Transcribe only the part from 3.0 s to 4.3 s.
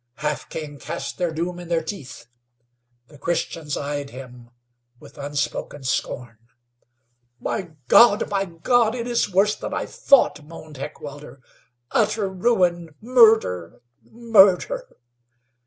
The Christians eyed